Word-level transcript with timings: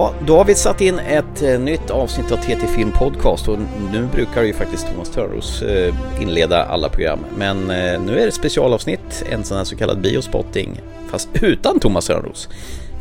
Ja, 0.00 0.14
då 0.26 0.36
har 0.36 0.44
vi 0.44 0.54
satt 0.54 0.80
in 0.80 0.98
ett 0.98 1.42
eh, 1.42 1.60
nytt 1.60 1.90
avsnitt 1.90 2.32
av 2.32 2.36
TT 2.36 2.66
Film 2.66 2.92
Podcast 2.92 3.48
och 3.48 3.58
nu 3.92 4.06
brukar 4.14 4.42
ju 4.42 4.52
faktiskt 4.52 4.86
Thomas 4.86 5.10
Törnros 5.10 5.62
eh, 5.62 5.94
inleda 6.20 6.64
alla 6.64 6.88
program. 6.88 7.18
Men 7.36 7.70
eh, 7.70 8.00
nu 8.00 8.20
är 8.20 8.26
det 8.26 8.32
specialavsnitt, 8.32 9.24
en 9.30 9.44
sån 9.44 9.56
här 9.56 9.64
så 9.64 9.76
kallad 9.76 10.00
biospotting, 10.00 10.80
fast 11.10 11.28
utan 11.42 11.80
Thomas 11.80 12.06
Törnros. 12.06 12.48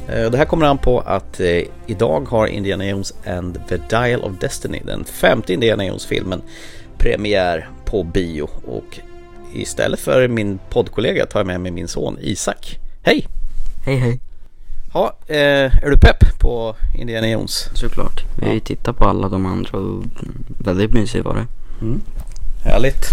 Det 0.08 0.38
här 0.38 0.46
kommer 0.46 0.66
an 0.66 0.78
på 0.78 1.00
att 1.00 1.42
idag 1.88 2.28
har 2.30 2.48
Indiana 2.48 2.86
Jones 2.86 3.14
and 3.26 3.60
the 3.68 3.78
Dial 3.90 4.22
of 4.22 4.32
Destiny, 4.40 4.82
den 4.86 5.06
femte 5.06 5.54
Indiana 5.54 5.86
Jones-filmen, 5.86 6.42
premiär 6.98 7.70
på 7.86 8.04
bio. 8.04 8.50
Och 8.68 9.00
istället 9.54 10.00
för 10.00 10.28
min 10.28 10.60
poddkollega 10.70 11.26
tar 11.26 11.40
jag 11.40 11.48
med 11.48 11.62
mig 11.62 11.72
min 11.72 11.88
son 11.88 12.18
Isak. 12.22 12.80
Hej! 13.04 13.28
Hej 13.86 13.96
hej! 13.96 14.20
Ja, 14.94 15.18
eh, 15.28 15.84
är 15.84 15.90
du 15.90 15.98
pepp 15.98 16.40
på 16.40 16.76
Indiana 16.96 17.30
Jones? 17.30 17.70
Såklart. 17.74 18.24
Vi 18.36 18.48
har 18.48 18.54
ju 18.54 18.60
tittat 18.60 18.98
på 18.98 19.06
alla 19.06 19.30
de 19.30 19.46
andra 19.46 19.78
och 19.78 20.04
väldigt 20.58 20.94
mysigt 20.94 21.26
var 21.26 21.36
det. 21.36 21.48
Mm. 21.82 22.02
Härligt. 22.64 23.06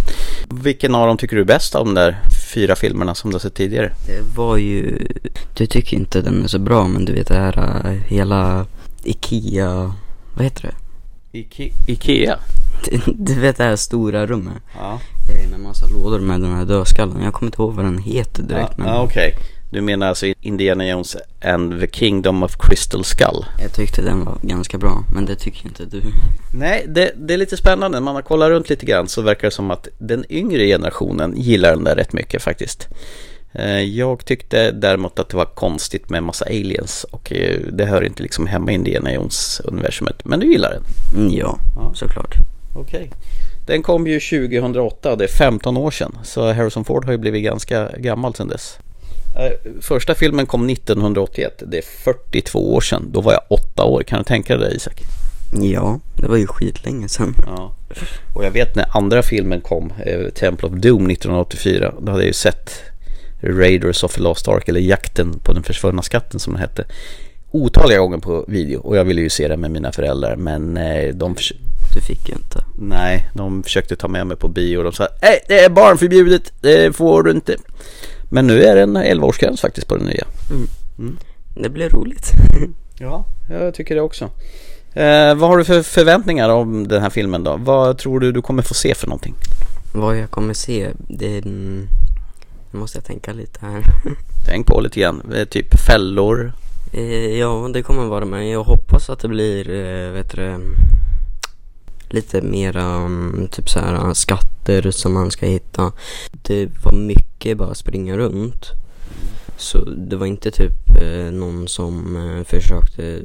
Vilken 0.50 0.94
av 0.94 1.06
dem 1.06 1.16
tycker 1.16 1.36
du 1.36 1.42
är 1.42 1.46
bäst 1.46 1.74
av 1.74 1.84
de 1.84 1.94
där 1.94 2.16
fyra 2.54 2.76
filmerna 2.76 3.14
som 3.14 3.30
du 3.30 3.34
har 3.34 3.40
sett 3.40 3.54
tidigare? 3.54 3.92
Det 4.06 4.36
var 4.36 4.56
ju, 4.56 5.08
du 5.54 5.66
tycker 5.66 5.96
inte 5.96 6.20
den 6.20 6.44
är 6.44 6.48
så 6.48 6.58
bra 6.58 6.88
men 6.88 7.04
du 7.04 7.12
vet 7.12 7.28
det 7.28 7.34
här 7.34 7.86
äh, 7.86 7.92
hela 7.92 8.66
Ikea, 9.04 9.94
vad 10.34 10.44
heter 10.44 10.62
det? 10.62 10.74
Ike 11.38 11.70
Ikea? 11.86 12.38
Du 13.06 13.34
vet 13.34 13.56
det 13.56 13.64
här 13.64 13.76
stora 13.76 14.26
rummet? 14.26 14.62
Ja. 14.78 15.00
Eh, 15.34 15.50
med 15.50 15.60
massa 15.60 15.86
lådor 15.86 16.20
med 16.20 16.40
den 16.40 16.56
här 16.56 16.64
dödskallen. 16.64 17.22
Jag 17.22 17.34
kommer 17.34 17.48
inte 17.48 17.62
ihåg 17.62 17.74
vad 17.74 17.84
den 17.84 17.98
heter 17.98 18.42
direkt. 18.42 18.72
Ja, 18.76 18.84
men... 18.84 18.86
ja 18.86 19.02
okej. 19.02 19.34
Okay. 19.36 19.46
Du 19.70 19.80
menar 19.80 20.06
alltså 20.06 20.26
Indiana 20.40 20.88
Jones 20.88 21.16
and 21.44 21.80
the 21.80 21.86
Kingdom 21.86 22.42
of 22.42 22.56
Crystal 22.58 23.04
Skull? 23.04 23.44
Jag 23.62 23.72
tyckte 23.72 24.02
den 24.02 24.24
var 24.24 24.38
ganska 24.42 24.78
bra, 24.78 25.04
men 25.14 25.26
det 25.26 25.36
tycker 25.36 25.66
inte 25.66 25.84
du. 25.84 26.02
Nej, 26.54 26.84
det, 26.88 27.12
det 27.16 27.34
är 27.34 27.38
lite 27.38 27.56
spännande. 27.56 28.00
Man 28.00 28.14
har 28.14 28.22
kollat 28.22 28.48
runt 28.48 28.68
lite 28.68 28.86
grann 28.86 29.08
så 29.08 29.22
verkar 29.22 29.48
det 29.48 29.54
som 29.54 29.70
att 29.70 29.88
den 29.98 30.24
yngre 30.28 30.66
generationen 30.66 31.36
gillar 31.36 31.70
den 31.70 31.84
där 31.84 31.94
rätt 31.94 32.12
mycket 32.12 32.42
faktiskt. 32.42 32.88
Eh, 33.52 33.82
jag 33.82 34.24
tyckte 34.24 34.70
däremot 34.70 35.18
att 35.18 35.28
det 35.28 35.36
var 35.36 35.44
konstigt 35.44 36.10
med 36.10 36.22
massa 36.22 36.44
aliens 36.44 37.04
och 37.04 37.32
eh, 37.32 37.60
det 37.72 37.84
hör 37.84 38.02
inte 38.02 38.22
liksom 38.22 38.46
hemma 38.46 38.70
i 38.72 38.74
Indiana 38.74 39.12
Jones 39.12 39.60
universumet. 39.64 40.24
Men 40.24 40.40
du 40.40 40.52
gillar 40.52 40.70
den? 40.70 40.82
Mm, 41.22 41.36
ja, 41.36 41.58
ja, 41.76 41.92
såklart. 41.94 42.34
Okej. 42.74 43.00
Okay. 43.00 43.08
Den 43.66 43.82
kom 43.82 44.06
ju 44.06 44.20
2008, 44.20 45.16
det 45.16 45.24
är 45.24 45.28
15 45.28 45.76
år 45.76 45.90
sedan. 45.90 46.18
Så 46.24 46.52
Harrison 46.52 46.84
Ford 46.84 47.04
har 47.04 47.12
ju 47.12 47.18
blivit 47.18 47.44
ganska 47.44 47.90
gammal 47.98 48.34
sedan 48.34 48.48
dess. 48.48 48.78
Eh, 49.38 49.72
första 49.80 50.14
filmen 50.14 50.46
kom 50.46 50.70
1981, 50.70 51.62
det 51.66 51.78
är 51.78 51.82
42 51.82 52.74
år 52.74 52.80
sedan. 52.80 53.10
Då 53.12 53.20
var 53.20 53.32
jag 53.32 53.42
åtta 53.48 53.84
år, 53.84 54.02
kan 54.02 54.18
du 54.18 54.24
tänka 54.24 54.56
dig 54.56 54.70
det 54.70 54.76
Isak? 54.76 55.02
Ja, 55.52 56.00
det 56.16 56.28
var 56.28 56.36
ju 56.36 56.46
skitlänge 56.46 57.08
sedan. 57.08 57.34
Ja. 57.46 57.74
Och 58.34 58.44
jag 58.44 58.50
vet 58.50 58.76
när 58.76 58.96
andra 58.96 59.22
filmen 59.22 59.60
kom, 59.60 59.92
eh, 60.06 60.28
Temple 60.28 60.68
of 60.68 60.74
Doom 60.74 61.10
1984, 61.10 61.94
då 62.00 62.12
hade 62.12 62.22
jag 62.22 62.26
ju 62.26 62.32
sett 62.32 62.70
Raiders 63.40 64.04
of 64.04 64.14
the 64.14 64.20
Lost 64.20 64.48
Ark, 64.48 64.68
eller 64.68 64.80
Jakten 64.80 65.38
på 65.38 65.52
den 65.52 65.62
försvunna 65.62 66.02
skatten 66.02 66.40
som 66.40 66.52
den 66.52 66.60
hette, 66.60 66.84
otaliga 67.50 67.98
gånger 67.98 68.18
på 68.18 68.44
video. 68.48 68.80
Och 68.80 68.96
jag 68.96 69.04
ville 69.04 69.20
ju 69.20 69.30
se 69.30 69.48
den 69.48 69.60
med 69.60 69.70
mina 69.70 69.92
föräldrar, 69.92 70.36
men 70.36 70.76
eh, 70.76 71.14
de... 71.14 71.36
Du 71.94 72.00
fick 72.00 72.28
ju 72.28 72.34
inte. 72.34 72.64
Nej, 72.78 73.28
de 73.34 73.62
försökte 73.62 73.96
ta 73.96 74.08
med 74.08 74.26
mig 74.26 74.36
på 74.36 74.48
bio 74.48 74.78
och 74.78 74.84
de 74.84 74.92
sa, 74.92 75.08
nej 75.22 75.40
det 75.48 75.58
är 75.58 75.70
barnförbjudet, 75.70 76.52
det 76.60 76.96
får 76.96 77.22
du 77.22 77.30
inte. 77.30 77.56
Men 78.28 78.46
nu 78.46 78.62
är 78.64 78.76
det 78.76 78.82
en 78.82 78.96
11-årsgräns 78.96 79.60
faktiskt 79.60 79.88
på 79.88 79.96
den 79.96 80.06
nya. 80.06 80.24
Mm. 80.50 80.68
Mm. 80.98 81.18
Det 81.54 81.68
blir 81.68 81.90
roligt. 81.90 82.32
ja, 82.98 83.24
jag 83.50 83.74
tycker 83.74 83.94
det 83.94 84.00
också. 84.00 84.24
Eh, 84.92 85.34
vad 85.34 85.50
har 85.50 85.56
du 85.56 85.64
för 85.64 85.82
förväntningar 85.82 86.48
om 86.48 86.88
den 86.88 87.02
här 87.02 87.10
filmen 87.10 87.44
då? 87.44 87.56
Vad 87.56 87.98
tror 87.98 88.20
du 88.20 88.32
du 88.32 88.42
kommer 88.42 88.62
få 88.62 88.74
se 88.74 88.94
för 88.94 89.06
någonting? 89.06 89.34
Vad 89.94 90.18
jag 90.18 90.30
kommer 90.30 90.54
se, 90.54 90.88
det 91.08 91.38
är... 91.38 91.42
Nu 92.70 92.78
måste 92.78 92.98
jag 92.98 93.04
tänka 93.04 93.32
lite 93.32 93.58
här. 93.60 93.82
Tänk 94.46 94.66
på 94.66 94.80
lite 94.80 95.00
grann, 95.00 95.32
eh, 95.34 95.44
typ 95.44 95.80
fällor. 95.80 96.52
Eh, 96.92 97.38
ja, 97.38 97.70
det 97.72 97.82
kommer 97.82 98.04
vara 98.04 98.24
med. 98.24 98.50
Jag 98.50 98.64
hoppas 98.64 99.10
att 99.10 99.18
det 99.18 99.28
blir, 99.28 99.70
eh, 99.70 100.10
vet 100.10 100.30
du 100.30 100.60
lite 102.08 102.42
mera 102.42 102.84
mm, 102.84 103.48
typ 103.50 103.68
så 103.68 103.80
här 103.80 104.14
skatter 104.14 104.90
som 104.90 105.14
man 105.14 105.30
ska 105.30 105.46
hitta. 105.46 105.92
Det 106.42 106.68
var 106.84 106.92
mycket 106.92 107.25
bara 107.54 107.74
springa 107.74 108.16
runt. 108.16 108.66
Så 109.56 109.78
det 109.84 110.16
var 110.16 110.26
inte 110.26 110.50
typ 110.50 111.02
eh, 111.02 111.32
någon 111.32 111.68
som 111.68 112.16
eh, 112.16 112.44
försökte 112.44 113.20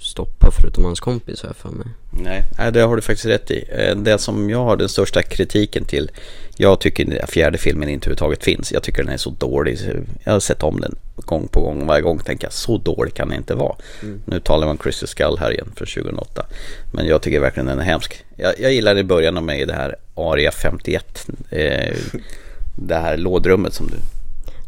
stoppa 0.00 0.50
förutom 0.50 0.84
hans 0.84 1.00
kompis 1.00 1.42
här 1.42 1.52
för 1.52 1.68
mig. 1.68 1.86
Nej, 2.10 2.72
det 2.72 2.80
har 2.80 2.96
du 2.96 3.02
faktiskt 3.02 3.26
rätt 3.26 3.50
i. 3.50 3.64
Eh, 3.70 3.96
det 3.96 4.18
som 4.18 4.50
jag 4.50 4.64
har 4.64 4.76
den 4.76 4.88
största 4.88 5.22
kritiken 5.22 5.84
till, 5.84 6.10
jag 6.56 6.80
tycker 6.80 7.24
att 7.24 7.30
fjärde 7.30 7.58
filmen 7.58 7.88
inte 7.88 8.06
överhuvudtaget 8.06 8.44
finns. 8.44 8.72
Jag 8.72 8.82
tycker 8.82 9.02
den 9.02 9.12
är 9.12 9.16
så 9.16 9.30
dålig. 9.30 9.78
Jag 10.24 10.32
har 10.32 10.40
sett 10.40 10.62
om 10.62 10.80
den 10.80 10.96
gång 11.16 11.48
på 11.48 11.60
gång. 11.60 11.86
Varje 11.86 12.02
gång 12.02 12.18
tänker 12.18 12.46
jag, 12.46 12.52
så 12.52 12.78
dålig 12.78 13.14
kan 13.14 13.28
den 13.28 13.38
inte 13.38 13.54
vara. 13.54 13.76
Mm. 14.02 14.22
Nu 14.24 14.40
talar 14.40 14.66
man 14.66 14.78
Crystal 14.78 15.08
Skull 15.08 15.36
här 15.40 15.52
igen 15.52 15.72
för 15.76 15.86
2008. 15.86 16.46
Men 16.92 17.06
jag 17.06 17.22
tycker 17.22 17.40
verkligen 17.40 17.66
den 17.66 17.78
är 17.78 17.84
hemsk. 17.84 18.24
Jag, 18.36 18.54
jag 18.60 18.72
gillar 18.72 18.98
i 18.98 19.04
början 19.04 19.36
av 19.36 19.42
mig 19.42 19.66
det 19.66 19.74
här 19.74 19.96
Aria 20.14 20.50
51. 20.50 21.26
Eh, 21.50 21.96
det 22.76 22.94
här 22.94 23.16
lådrummet 23.16 23.74
som 23.74 23.86
du 23.86 23.96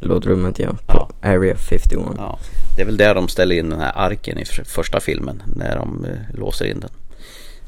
lådrummet 0.06 0.58
ja, 0.58 0.70
på 0.86 1.08
ja. 1.22 1.28
Area 1.28 1.56
51. 1.56 2.06
Ja. 2.16 2.38
Det 2.76 2.82
är 2.82 2.86
väl 2.86 2.96
där 2.96 3.14
de 3.14 3.28
ställer 3.28 3.56
in 3.56 3.70
den 3.70 3.80
här 3.80 3.92
arken 3.94 4.38
i 4.38 4.44
första 4.64 5.00
filmen, 5.00 5.42
när 5.56 5.76
de 5.76 6.04
eh, 6.04 6.38
låser 6.38 6.64
in 6.64 6.80
den. 6.80 6.90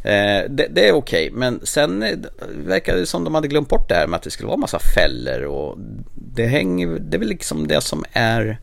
Eh, 0.05 0.51
det, 0.51 0.67
det, 0.71 0.89
är 0.89 0.93
okej, 0.93 1.31
men 1.33 1.61
sen 1.63 2.03
eh, 2.03 2.19
verkar 2.67 2.97
det 2.97 3.07
som 3.07 3.25
de 3.25 3.35
hade 3.35 3.49
glömt 3.49 3.69
bort 3.69 3.89
det 3.89 3.95
här 3.95 4.07
med 4.07 4.17
att 4.17 4.23
det 4.23 4.31
skulle 4.31 4.47
vara 4.47 4.57
massa 4.57 4.79
fällor 4.79 5.43
och 5.43 5.79
det 6.15 6.47
hänger, 6.47 6.87
det 6.87 7.17
är 7.17 7.19
väl 7.19 7.29
liksom 7.29 7.69
det 7.69 7.81
som 7.81 8.05
är 8.13 8.61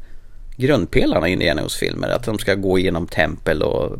grundpelarna 0.57 1.29
i 1.29 1.31
Indiana 1.31 1.61
filmer 1.79 2.09
att 2.09 2.23
de 2.23 2.39
ska 2.39 2.55
gå 2.55 2.79
igenom 2.79 3.07
tempel 3.07 3.63
och, 3.63 3.99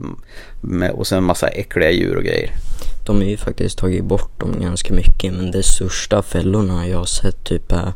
med, 0.61 0.91
och 0.91 1.07
sen 1.07 1.17
en 1.17 1.23
massa 1.23 1.47
äckliga 1.47 1.91
djur 1.91 2.15
och 2.15 2.23
grejer. 2.23 2.51
De 3.11 3.17
har 3.17 3.29
ju 3.29 3.37
faktiskt 3.37 3.77
tagit 3.77 4.05
bort 4.05 4.39
dem 4.39 4.61
ganska 4.61 4.93
mycket 4.93 5.33
men 5.33 5.51
de 5.51 5.63
största 5.63 6.21
fällorna 6.21 6.87
jag 6.87 6.97
har 6.97 7.05
sett 7.05 7.43
typ 7.43 7.71
är 7.71 7.93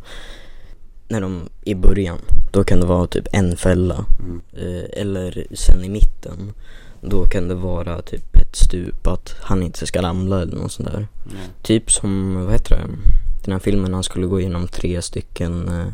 när 1.08 1.22
de 1.22 1.50
i 1.64 1.76
början, 1.76 2.18
då 2.52 2.64
kan 2.64 2.80
det 2.80 2.86
vara 2.86 3.08
typ 3.08 3.28
en 3.32 3.58
fälla. 3.58 4.06
Mm. 4.20 4.42
Eh, 4.54 5.02
eller 5.02 5.48
sen 5.52 5.84
i 5.84 5.90
mitten, 5.90 6.54
då 7.02 7.26
kan 7.26 7.48
det 7.48 7.56
vara 7.56 8.02
typ 8.02 8.36
ett 8.36 8.56
stup 8.56 9.08
att 9.08 9.36
han 9.42 9.64
inte 9.64 9.86
ska 9.88 10.02
ramla 10.02 10.42
eller 10.42 10.56
något 10.56 10.72
sånt 10.72 10.90
där. 10.90 11.08
Mm. 11.26 11.38
Typ 11.62 11.92
som, 11.92 12.44
vad 12.44 12.54
heter 12.54 12.76
det, 12.76 12.88
den 13.44 13.52
här 13.52 13.60
filmen 13.60 13.94
han 13.94 14.04
skulle 14.04 14.28
gå 14.28 14.40
igenom 14.40 14.68
tre 14.68 15.02
stycken 15.02 15.68
eh, 15.70 15.88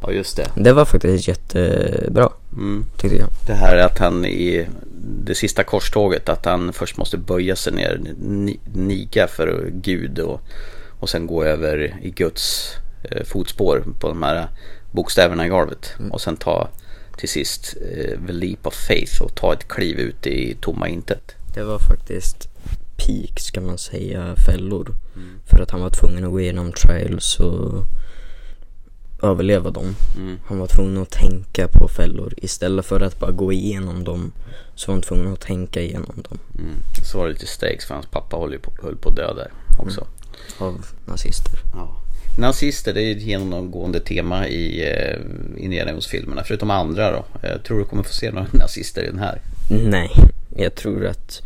Ja 0.00 0.12
just 0.12 0.36
det. 0.36 0.50
Det 0.54 0.72
var 0.72 0.84
faktiskt 0.84 1.28
jättebra. 1.28 2.28
Mm. 2.52 2.84
Tyckte 2.96 3.16
jag. 3.16 3.28
Det 3.46 3.54
här 3.54 3.76
att 3.76 3.98
han 3.98 4.24
i 4.24 4.66
det 5.24 5.34
sista 5.34 5.64
korståget 5.64 6.28
att 6.28 6.44
han 6.44 6.72
först 6.72 6.96
måste 6.96 7.16
böja 7.16 7.56
sig 7.56 7.72
ner, 7.72 8.00
niga 8.74 9.26
för 9.26 9.70
Gud 9.72 10.18
och, 10.18 10.40
och 11.00 11.08
sen 11.08 11.26
gå 11.26 11.44
över 11.44 11.96
i 12.02 12.10
Guds 12.10 12.74
Eh, 13.02 13.24
fotspår 13.24 13.84
på 14.00 14.08
de 14.08 14.22
här 14.22 14.48
bokstäverna 14.90 15.46
i 15.46 15.48
golvet. 15.48 15.94
Mm. 15.98 16.12
Och 16.12 16.20
sen 16.20 16.36
ta 16.36 16.68
till 17.18 17.28
sist 17.28 17.76
eh, 17.80 18.26
the 18.26 18.32
leap 18.32 18.66
of 18.66 18.74
faith 18.74 19.22
och 19.22 19.34
ta 19.34 19.52
ett 19.52 19.68
kliv 19.68 19.98
ut 19.98 20.26
i 20.26 20.56
tomma 20.60 20.88
intet. 20.88 21.34
Det 21.54 21.64
var 21.64 21.78
faktiskt 21.78 22.48
peak 22.96 23.40
ska 23.40 23.60
man 23.60 23.78
säga 23.78 24.34
fällor. 24.46 24.94
Mm. 25.16 25.40
För 25.46 25.62
att 25.62 25.70
han 25.70 25.80
var 25.80 25.90
tvungen 25.90 26.24
att 26.24 26.30
gå 26.30 26.40
igenom 26.40 26.72
trials 26.72 27.40
och 27.40 27.84
överleva 29.22 29.70
dem. 29.70 29.96
Mm. 30.16 30.38
Han 30.46 30.58
var 30.58 30.66
tvungen 30.66 31.02
att 31.02 31.10
tänka 31.10 31.68
på 31.68 31.88
fällor 31.88 32.34
istället 32.36 32.86
för 32.86 33.00
att 33.00 33.18
bara 33.18 33.30
gå 33.30 33.52
igenom 33.52 34.04
dem 34.04 34.32
så 34.74 34.90
var 34.90 34.94
han 34.94 35.02
tvungen 35.02 35.32
att 35.32 35.40
tänka 35.40 35.80
igenom 35.80 36.22
dem. 36.28 36.38
Mm. 36.58 36.74
Så 37.04 37.18
var 37.18 37.26
det 37.26 37.32
lite 37.32 37.46
stakes 37.46 37.84
för 37.84 37.94
hans 37.94 38.06
pappa 38.06 38.36
höll, 38.36 38.58
på, 38.58 38.72
höll 38.82 38.96
på 38.96 39.08
att 39.08 39.16
dö 39.16 39.34
där 39.34 39.50
också. 39.78 40.00
Mm. 40.00 40.74
Av 40.74 40.86
nazister. 41.06 41.58
Ja. 41.72 42.02
Nazister, 42.38 42.94
det 42.94 43.02
är 43.02 43.16
ett 43.16 43.22
genomgående 43.22 44.00
tema 44.00 44.48
i 44.48 44.90
eh, 44.90 45.20
Indiana 45.64 45.90
Jones-filmerna. 45.90 46.42
Förutom 46.44 46.70
andra 46.70 47.12
då. 47.12 47.24
Jag 47.42 47.64
tror 47.64 47.78
du 47.78 47.84
kommer 47.84 48.02
få 48.02 48.12
se 48.12 48.30
några 48.30 48.46
nazister 48.52 49.02
i 49.02 49.06
den 49.06 49.18
här. 49.18 49.40
Nej, 49.70 50.10
jag 50.56 50.74
tror 50.74 51.06
att 51.06 51.42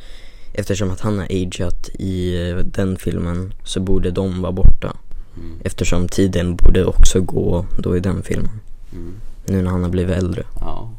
eftersom 0.52 0.90
att 0.90 1.00
han 1.00 1.18
har 1.18 1.26
ageat 1.30 1.88
i 1.88 2.48
eh, 2.48 2.56
den 2.56 2.96
filmen 2.96 3.54
så 3.64 3.80
borde 3.80 4.10
de 4.10 4.42
vara 4.42 4.52
borta. 4.52 4.96
Mm. 5.36 5.58
Eftersom 5.64 6.08
tiden 6.08 6.56
borde 6.56 6.84
också 6.84 7.20
gå 7.20 7.66
då 7.78 7.96
i 7.96 8.00
den 8.00 8.22
filmen. 8.22 8.60
Mm. 8.92 9.14
Nu 9.46 9.62
när 9.62 9.70
han 9.70 9.82
har 9.82 9.90
blivit 9.90 10.16
äldre. 10.16 10.42
Ja. 10.60 10.90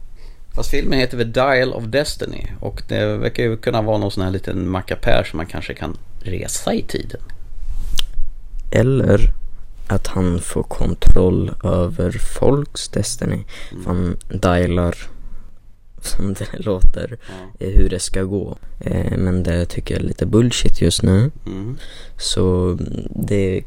Fast 0.55 0.69
filmen 0.69 0.99
heter 0.99 1.17
The 1.17 1.23
Dial 1.23 1.73
of 1.73 1.83
Destiny 1.83 2.47
och 2.59 2.81
det 2.87 3.17
verkar 3.17 3.43
ju 3.43 3.57
kunna 3.57 3.81
vara 3.81 3.97
någon 3.97 4.11
sån 4.11 4.23
här 4.23 4.31
liten 4.31 4.69
mackapär 4.69 5.23
som 5.23 5.37
man 5.37 5.45
kanske 5.45 5.73
kan 5.73 5.97
resa 6.19 6.73
i 6.73 6.81
tiden. 6.81 7.21
Eller 8.71 9.31
att 9.87 10.07
han 10.07 10.39
får 10.39 10.63
kontroll 10.63 11.51
över 11.63 12.11
folks 12.11 12.89
Destiny. 12.89 13.43
Mm. 13.71 13.85
Han 13.85 14.17
dialar 14.41 14.95
som 16.01 16.33
det 16.33 16.59
låter, 16.59 17.17
Ja. 17.27 17.65
eh, 17.65 17.73
hur 17.73 17.89
det 17.89 17.99
ska 17.99 18.23
gå. 18.23 18.57
Eh, 18.79 19.17
men 19.17 19.43
det 19.43 19.65
tycker 19.65 19.95
jag 19.95 20.03
är 20.03 20.07
lite 20.07 20.25
bullshit 20.25 20.81
just 20.81 21.03
nu. 21.03 21.31
Mm. 21.45 21.77
Så 22.17 22.69
mm, 22.69 23.07
det 23.15 23.63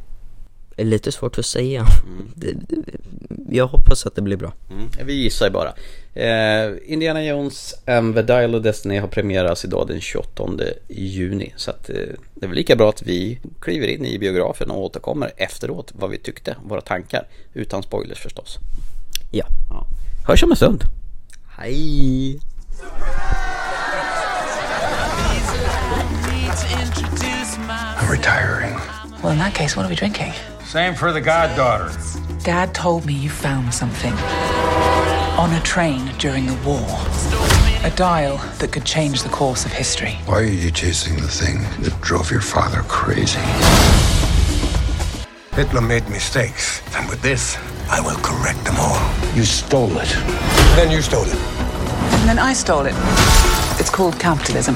är 0.76 0.84
lite 0.84 1.12
svårt 1.12 1.38
att 1.38 1.46
säga. 1.46 1.86
Mm. 2.06 2.84
Jag 3.50 3.66
hoppas 3.66 4.06
att 4.06 4.14
det 4.14 4.22
blir 4.22 4.36
bra. 4.36 4.52
Mm. 4.70 4.88
Vi 5.04 5.12
gissar 5.14 5.46
ju 5.46 5.52
bara. 5.52 5.74
Eh, 6.14 6.72
Indiana 6.84 7.24
Jones 7.24 7.74
and 7.86 8.14
the 8.14 8.22
Dial 8.22 8.54
of 8.54 8.62
Destiny 8.62 8.98
har 8.98 9.08
premiäras 9.08 9.64
idag 9.64 9.86
den 9.88 10.00
28 10.00 10.44
juni. 10.88 11.52
Så 11.56 11.70
att, 11.70 11.90
eh, 11.90 11.96
det 12.34 12.46
är 12.46 12.48
väl 12.48 12.56
lika 12.56 12.76
bra 12.76 12.88
att 12.88 13.02
vi 13.02 13.38
kliver 13.60 13.86
in 13.86 14.04
i 14.04 14.18
biografen 14.18 14.70
och 14.70 14.84
återkommer 14.84 15.32
efteråt 15.36 15.92
vad 15.94 16.10
vi 16.10 16.18
tyckte, 16.18 16.56
våra 16.64 16.80
tankar. 16.80 17.28
Utan 17.54 17.82
spoilers 17.82 18.18
förstås. 18.18 18.58
Ja. 19.30 19.46
Ja. 19.70 19.86
Hörs 20.26 20.42
om 20.42 20.50
en 20.50 20.56
stund. 20.56 20.84
Hej! 21.58 22.40
I'm 27.98 28.10
retiring. 28.10 28.74
Well, 29.22 29.32
in 29.32 29.38
that 29.38 29.54
case, 29.54 29.76
what 29.76 29.86
are 29.86 29.88
we 29.88 29.94
drinking? 29.94 30.32
Same 30.66 30.96
for 30.96 31.12
the 31.12 31.20
goddaughter. 31.20 31.96
Dad 32.42 32.74
told 32.74 33.06
me 33.06 33.14
you 33.14 33.30
found 33.30 33.72
something 33.72 34.12
on 35.38 35.52
a 35.52 35.60
train 35.60 36.10
during 36.18 36.46
the 36.46 36.54
war. 36.66 36.84
A 37.84 37.92
dial 37.94 38.38
that 38.58 38.72
could 38.72 38.84
change 38.84 39.22
the 39.22 39.28
course 39.28 39.64
of 39.64 39.72
history. 39.72 40.18
Why 40.26 40.40
are 40.40 40.42
you 40.42 40.72
chasing 40.72 41.14
the 41.18 41.28
thing 41.28 41.60
that 41.84 41.96
drove 42.00 42.32
your 42.32 42.40
father 42.40 42.82
crazy? 42.88 43.38
Hitler 45.54 45.82
made 45.82 46.08
mistakes, 46.08 46.82
and 46.96 47.08
with 47.08 47.22
this, 47.22 47.56
I 47.88 48.00
will 48.00 48.18
correct 48.18 48.64
them 48.64 48.74
all. 48.76 49.00
You 49.36 49.44
stole 49.44 49.96
it. 49.98 50.08
Then 50.74 50.90
you 50.90 51.00
stole 51.00 51.26
it. 51.26 51.36
And 52.18 52.28
then 52.28 52.40
I 52.40 52.52
stole 52.54 52.86
it. 52.86 52.94
It's 53.78 53.88
called 53.88 54.18
capitalism. 54.18 54.74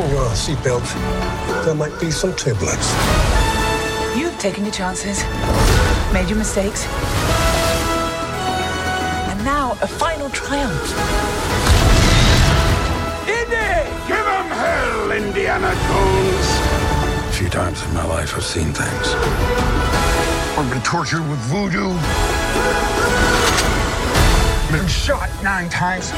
Fasten 0.00 0.16
your 0.16 0.30
seatbelts. 0.30 1.64
There 1.64 1.74
might 1.74 1.98
be 2.00 2.10
some 2.10 2.34
turbulence. 2.34 2.94
You've 4.16 4.38
taken 4.38 4.64
your 4.64 4.72
chances, 4.72 5.22
made 6.12 6.28
your 6.28 6.38
mistakes. 6.38 6.86
And 9.28 9.44
now, 9.44 9.72
a 9.82 9.86
final 9.86 10.30
triumph. 10.30 10.98
Indy! 13.28 13.90
Give 14.08 14.24
them 14.24 14.46
hell, 14.48 15.12
Indiana 15.12 15.74
Jones! 15.74 16.48
A 17.28 17.32
few 17.32 17.50
times 17.50 17.82
in 17.82 17.94
my 17.94 18.04
life, 18.04 18.34
I've 18.34 18.44
seen 18.44 18.72
things. 18.72 19.14
I've 20.56 20.70
been 20.70 20.82
tortured 20.82 21.28
with 21.28 21.38
voodoo. 21.40 21.92
Been 24.72 24.88
shot 24.88 25.28
nine 25.42 25.68
times, 25.68 26.12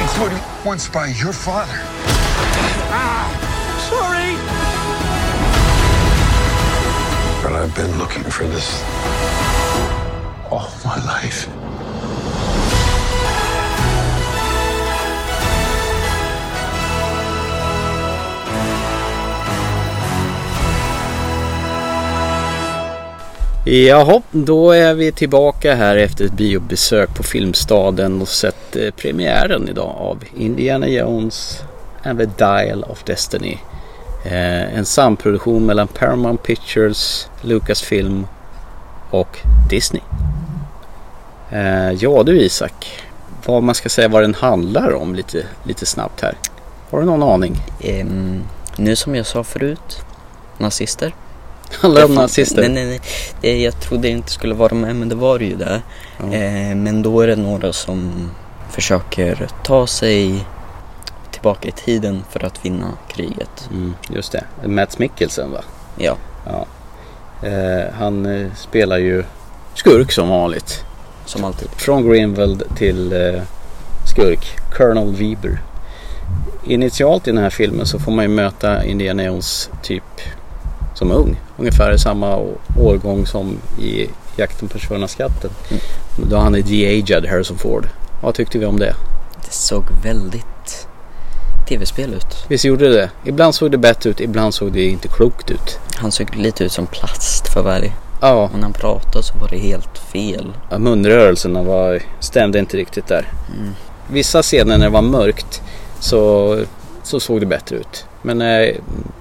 including 0.00 0.40
once 0.64 0.88
by 0.88 1.08
your 1.08 1.32
father. 1.32 2.25
Ah, 2.90 3.26
sorry! 3.90 4.36
But 7.42 7.52
I've 7.60 7.74
been 7.74 7.98
looking 7.98 8.24
for 8.24 8.44
this 8.44 8.82
all 10.50 10.70
my 10.84 10.96
life. 11.04 11.48
Jaha, 23.68 24.22
då 24.30 24.70
är 24.70 24.94
vi 24.94 25.12
tillbaka 25.12 25.74
här 25.74 25.96
efter 25.96 26.24
ett 26.24 26.32
biobesök 26.32 27.14
på 27.14 27.22
Filmstaden 27.22 28.22
och 28.22 28.28
sett 28.28 28.76
eh, 28.76 28.90
premiären 28.90 29.68
idag 29.68 29.96
av 29.98 30.24
Indiana 30.36 30.88
Jones 30.88 31.62
and 32.06 32.18
the 32.18 32.26
Dial 32.44 32.82
of 32.84 33.04
Destiny. 33.04 33.58
Eh, 34.24 34.78
en 34.78 34.84
samproduktion 34.84 35.66
mellan 35.66 35.88
Paramount 35.88 36.42
Pictures, 36.42 37.28
Lucasfilm 37.42 38.26
och 39.10 39.38
Disney. 39.70 40.02
Eh, 41.50 41.90
ja 41.92 42.22
du 42.22 42.40
Isak, 42.40 43.02
vad 43.46 43.62
man 43.62 43.74
ska 43.74 43.88
säga 43.88 44.08
vad 44.08 44.22
den 44.22 44.34
handlar 44.34 44.94
om 44.94 45.14
lite, 45.14 45.46
lite 45.64 45.86
snabbt 45.86 46.20
här. 46.20 46.34
Har 46.90 47.00
du 47.00 47.06
någon 47.06 47.22
aning? 47.22 47.56
Ehm, 47.80 48.42
nu 48.76 48.96
som 48.96 49.14
jag 49.14 49.26
sa 49.26 49.44
förut, 49.44 50.02
nazister. 50.58 51.14
Handlar 51.80 52.04
om 52.04 52.10
Jag 52.10 52.16
fan- 52.16 52.22
nazister? 52.24 52.60
Nej, 52.60 52.68
nej, 52.68 52.86
nej. 52.86 53.00
Det, 53.40 53.62
jag 53.62 53.80
trodde 53.80 54.08
inte 54.08 54.30
skulle 54.32 54.54
vara 54.54 54.74
med, 54.74 54.96
men 54.96 55.08
det 55.08 55.14
var 55.14 55.38
det 55.38 55.44
ju 55.44 55.56
det. 55.56 55.82
Ja. 56.18 56.24
Eh, 56.32 56.74
men 56.76 57.02
då 57.02 57.20
är 57.20 57.26
det 57.26 57.36
några 57.36 57.72
som 57.72 58.30
försöker 58.70 59.48
ta 59.64 59.86
sig 59.86 60.44
tillbaka 61.46 61.68
i 61.68 61.72
tiden 61.72 62.22
för 62.30 62.44
att 62.44 62.64
vinna 62.64 62.92
kriget. 63.08 63.68
Mm, 63.70 63.94
just 64.10 64.32
det, 64.32 64.44
Mats 64.68 64.98
Mikkelsen 64.98 65.50
va? 65.50 65.60
Ja, 65.96 66.16
Ja. 66.46 66.66
Eh, 67.48 67.94
han 67.94 68.26
eh, 68.26 68.52
spelar 68.56 68.98
ju 68.98 69.24
skurk 69.74 70.12
som 70.12 70.28
vanligt. 70.28 70.84
som 71.24 71.44
alltid. 71.44 71.68
Från 71.70 72.08
Greenveld 72.08 72.62
till 72.76 73.12
eh, 73.12 73.42
skurk, 74.06 74.58
Colonel 74.76 75.14
Weber. 75.14 75.62
Initialt 76.64 77.28
i 77.28 77.30
den 77.30 77.42
här 77.42 77.50
filmen 77.50 77.86
så 77.86 77.98
får 77.98 78.12
man 78.12 78.24
ju 78.24 78.28
möta 78.28 78.84
Indiana 78.84 79.24
Jones 79.24 79.70
typ 79.82 80.20
som 80.94 81.12
ung. 81.12 81.40
Ungefär 81.56 81.94
i 81.94 81.98
samma 81.98 82.36
årgång 82.78 83.26
som 83.26 83.58
i 83.80 84.08
Jakten 84.36 84.68
på 84.68 84.78
försvunna 84.78 85.08
skatten. 85.08 85.50
Då 86.30 86.36
han 86.36 86.54
är 86.54 86.62
de-aged 86.62 87.28
Harrison 87.28 87.58
Ford. 87.58 87.88
Vad 88.22 88.34
tyckte 88.34 88.58
vi 88.58 88.66
om 88.66 88.78
det? 88.78 88.94
Det 89.46 89.52
såg 89.52 89.84
väldigt 90.02 90.55
tv-spel 91.68 92.14
ut. 92.14 92.44
Visst 92.48 92.64
gjorde 92.64 92.88
det? 92.88 93.10
Ibland 93.24 93.54
såg 93.54 93.70
det 93.70 93.78
bättre 93.78 94.10
ut, 94.10 94.20
ibland 94.20 94.54
såg 94.54 94.72
det 94.72 94.84
inte 94.84 95.08
klokt 95.08 95.50
ut. 95.50 95.78
Han 95.96 96.12
såg 96.12 96.36
lite 96.36 96.64
ut 96.64 96.72
som 96.72 96.86
plast 96.86 97.48
för 97.52 97.62
varje. 97.62 97.92
Ja, 98.20 98.44
Och 98.44 98.54
när 98.54 98.62
han 98.62 98.72
pratade 98.72 99.22
så 99.22 99.38
var 99.38 99.48
det 99.48 99.58
helt 99.58 99.98
fel. 99.98 100.52
Ja, 100.70 100.78
munrörelserna 100.78 101.62
var, 101.62 102.02
stämde 102.20 102.58
inte 102.58 102.76
riktigt 102.76 103.06
där. 103.06 103.32
Vissa 104.10 104.42
scener 104.42 104.78
när 104.78 104.86
det 104.86 104.92
var 104.92 105.02
mörkt 105.02 105.62
så, 106.00 106.58
så 107.02 107.20
såg 107.20 107.40
det 107.40 107.46
bättre 107.46 107.76
ut. 107.76 108.04
Men 108.22 108.38
när, 108.38 108.76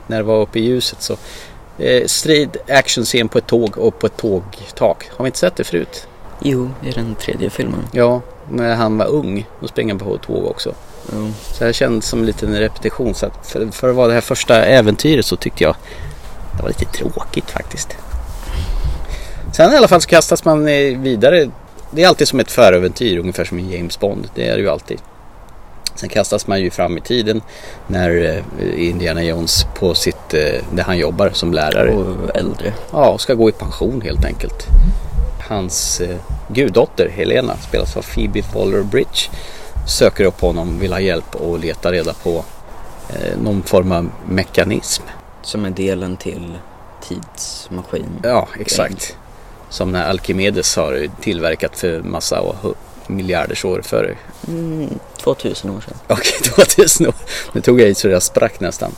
när 0.07 0.17
det 0.17 0.23
var 0.23 0.41
uppe 0.41 0.59
i 0.59 0.63
ljuset 0.63 1.01
så 1.01 1.17
eh, 1.77 2.05
strid 2.05 2.57
actionscen 2.69 3.27
på 3.27 3.37
ett 3.37 3.47
tåg 3.47 3.77
och 3.77 3.99
på 3.99 4.07
ett 4.07 4.17
tågtak. 4.17 5.09
Har 5.17 5.23
vi 5.23 5.27
inte 5.27 5.39
sett 5.39 5.55
det 5.55 5.63
förut? 5.63 6.07
Jo, 6.41 6.69
i 6.83 6.91
den 6.91 7.15
tredje 7.15 7.49
filmen. 7.49 7.79
Ja, 7.91 8.21
när 8.51 8.75
han 8.75 8.97
var 8.97 9.05
ung. 9.07 9.47
Då 9.61 9.67
springer 9.67 9.93
han 9.93 9.99
på 9.99 10.15
ett 10.15 10.21
tåg 10.21 10.45
också. 10.45 10.73
Så 11.51 11.63
det 11.63 11.73
kändes 11.73 12.05
som 12.05 12.19
en 12.19 12.25
liten 12.25 12.59
repetition. 12.59 13.15
Så 13.15 13.29
för, 13.43 13.71
för 13.71 13.89
att 13.89 13.95
vara 13.95 14.07
det 14.07 14.13
här 14.13 14.21
första 14.21 14.65
äventyret 14.65 15.25
så 15.25 15.35
tyckte 15.35 15.63
jag 15.63 15.75
det 16.57 16.61
var 16.61 16.69
lite 16.69 16.85
tråkigt 16.85 17.51
faktiskt. 17.51 17.97
Sen 19.53 19.73
i 19.73 19.77
alla 19.77 19.87
fall 19.87 20.01
så 20.01 20.07
kastas 20.07 20.45
man 20.45 20.65
vidare. 21.01 21.49
Det 21.91 22.03
är 22.03 22.07
alltid 22.07 22.27
som 22.27 22.39
ett 22.39 22.51
föräventyr 22.51 23.17
ungefär 23.17 23.45
som 23.45 23.59
i 23.59 23.77
James 23.77 23.99
Bond. 23.99 24.27
Det 24.35 24.47
är 24.47 24.55
det 24.55 24.61
ju 24.61 24.69
alltid. 24.69 24.99
Sen 25.95 26.09
kastas 26.09 26.47
man 26.47 26.61
ju 26.61 26.69
fram 26.69 26.97
i 26.97 27.01
tiden 27.01 27.41
när 27.87 28.43
eh, 28.59 28.87
Indiana 28.89 29.23
Jones 29.23 29.65
på 29.75 29.93
sitt, 29.93 30.33
eh, 30.33 30.63
där 30.73 30.83
han 30.83 30.97
jobbar 30.97 31.29
som 31.29 31.53
lärare. 31.53 31.91
Och 31.91 32.35
äldre. 32.35 32.73
Ja, 32.91 33.09
och 33.09 33.21
ska 33.21 33.33
gå 33.33 33.49
i 33.49 33.51
pension 33.51 34.01
helt 34.01 34.25
enkelt. 34.25 34.67
Hans 35.49 36.01
eh, 36.01 36.15
guddotter 36.47 37.09
Helena 37.09 37.57
spelas 37.57 37.97
av 37.97 38.01
Phoebe 38.01 38.41
Waller-Bridge. 38.53 39.29
Söker 39.87 40.25
upp 40.25 40.41
honom, 40.41 40.79
vill 40.79 40.93
ha 40.93 40.99
hjälp 40.99 41.35
och 41.35 41.59
letar 41.59 41.91
reda 41.91 42.13
på 42.13 42.45
eh, 43.09 43.37
någon 43.43 43.63
form 43.63 43.91
av 43.91 44.09
mekanism. 44.29 45.03
Som 45.41 45.65
är 45.65 45.69
delen 45.69 46.17
till 46.17 46.53
tidsmaskin. 47.07 48.19
Ja, 48.23 48.47
exakt. 48.59 49.17
Som 49.69 49.91
när 49.91 50.09
Alkimedes 50.09 50.75
har 50.75 51.07
tillverkat 51.21 51.77
för 51.77 52.01
massa 52.01 52.41
och 52.41 52.75
miljarders 53.07 53.65
år 53.65 53.81
före. 53.83 54.15
Mm, 54.47 54.99
2000 55.17 55.69
år 55.69 55.81
sedan. 55.81 55.97
Okej, 56.07 56.39
2000 56.55 57.07
år. 57.07 57.15
Nu 57.51 57.61
tog 57.61 57.81
jag 57.81 57.89
i 57.89 57.95
så 57.95 58.07
jag 58.07 58.23
sprack 58.23 58.59
nästan. 58.59 58.91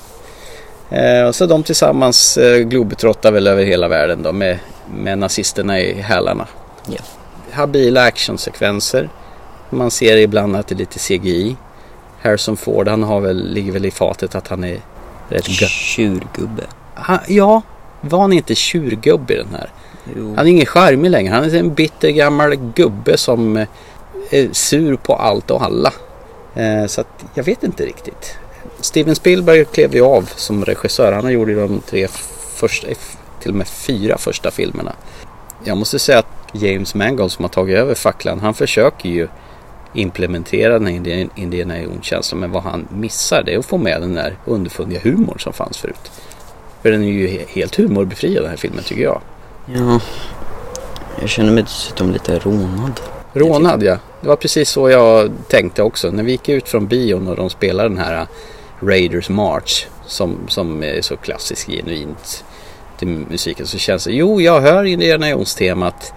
Eh, 0.90 1.24
och 1.24 1.36
så 1.36 1.46
de 1.46 1.64
tillsammans 1.64 2.38
eh, 2.38 2.58
globetrottar 2.58 3.32
väl 3.32 3.48
över 3.48 3.64
hela 3.64 3.88
världen 3.88 4.24
då 4.24 4.32
med, 4.32 4.60
med 4.96 5.18
nazisterna 5.18 5.80
i 5.80 6.02
hälarna. 6.02 6.48
Ja. 6.86 7.00
Habila 7.52 8.04
actionsekvenser. 8.04 9.10
Man 9.70 9.92
ser 9.92 10.18
ibland 10.18 10.56
att 10.56 10.68
det 10.68 10.76
är 10.76 10.78
lite 10.78 11.00
CGI. 11.00 11.56
Harrison 12.22 12.58
Ford 12.58 12.88
han 12.88 13.04
har 13.04 13.20
väl, 13.20 13.54
ligger 13.54 13.72
väl 13.72 13.86
i 13.86 13.92
fatet 13.92 14.36
att 14.36 14.48
han 14.48 14.64
är 14.64 14.82
rätt 15.30 15.62
gött. 15.62 15.70
Tjurgubbe. 15.70 16.64
Han, 16.94 17.20
ja, 17.28 17.62
var 18.02 18.20
han 18.20 18.34
inte 18.34 18.56
tjurgubbe 18.56 19.34
i 19.34 19.38
den 19.38 19.56
här? 19.56 19.70
Jo. 20.16 20.34
Han 20.38 20.48
är 20.48 20.52
ingen 20.52 20.66
charmig 20.66 21.12
längre. 21.12 21.34
Han 21.34 21.44
är 21.44 21.56
en 21.56 21.74
bitter 21.74 22.10
gammal 22.10 22.56
gubbe 22.56 23.18
som 23.18 23.58
eh, 23.58 23.68
är 24.30 24.50
sur 24.52 24.96
på 24.96 25.16
allt 25.16 25.52
och 25.52 25.64
alla. 25.64 25.94
Eh, 26.56 26.86
så 26.86 27.02
att 27.02 27.26
jag 27.34 27.44
vet 27.44 27.64
inte 27.64 27.86
riktigt. 27.86 28.38
Steven 28.80 29.16
Spielberg 29.16 29.66
klev 29.66 29.96
ju 29.96 30.02
av 30.02 30.30
som 30.36 30.66
regissör. 30.66 31.12
Han 31.12 31.24
har 31.24 31.32
gjort 31.32 31.48
de 31.48 31.82
tre 31.90 32.08
första, 32.54 32.88
till 33.40 33.52
och 33.52 33.58
med 33.58 33.68
fyra 33.68 34.18
första 34.18 34.52
filmerna. 34.52 34.94
Jag 35.64 35.78
måste 35.78 36.00
säga 36.00 36.20
att 36.20 36.26
James 36.52 36.96
Mangold 36.96 37.32
som 37.32 37.44
har 37.46 37.50
tagit 37.50 37.78
över 37.78 37.96
facklan, 37.96 38.40
han 38.40 38.54
försöker 38.54 39.10
ju 39.10 39.28
implementera 39.98 40.80
den 40.80 40.88
här 40.88 41.30
Indiana 41.36 41.82
Jones-känslan. 41.82 42.40
Men 42.40 42.52
vad 42.52 42.64
han 42.64 42.88
missar 42.92 43.44
det 43.44 43.54
är 43.54 43.60
att 43.60 43.66
få 43.66 43.78
med 43.78 44.02
den 44.02 44.14
där 44.14 44.38
underfundiga 44.46 45.00
humorn 45.00 45.40
som 45.40 45.54
fanns 45.54 45.78
förut. 45.78 46.12
För 46.82 46.92
den 46.92 47.04
är 47.04 47.08
ju 47.08 47.46
helt 47.48 47.76
humorbefriad 47.76 48.44
den 48.44 48.50
här 48.50 48.58
filmen 48.58 48.84
tycker 48.84 49.04
jag. 49.04 49.22
Ja, 49.66 50.00
jag 51.22 51.30
känner 51.30 51.52
mig 51.52 51.64
dessutom 51.64 52.12
lite 52.12 52.40
rånad. 52.40 53.02
Rånad 53.34 53.84
ja. 53.84 53.98
Det 54.22 54.28
var 54.28 54.36
precis 54.36 54.70
så 54.70 54.90
jag 54.90 55.32
tänkte 55.48 55.84
också. 55.84 56.12
När 56.12 56.24
vi 56.24 56.32
gick 56.32 56.50
ut 56.50 56.70
från 56.70 56.88
bion 56.88 57.28
och 57.28 57.36
de 57.36 57.50
spelade 57.50 57.90
den 57.90 57.98
här 57.98 58.28
Raiders 58.80 59.30
March 59.30 59.88
som, 60.06 60.38
som 60.48 60.84
är 60.84 61.02
så 61.02 61.18
klassisk 61.18 61.68
genuint 61.68 62.44
till 63.00 63.08
musiken 63.08 63.68
så 63.68 63.78
känns 63.78 64.04
det, 64.04 64.12
jo 64.12 64.42
jag 64.42 64.62
hör 64.62 64.84
Indiana 64.84 65.30
Jones-temat 65.30 66.14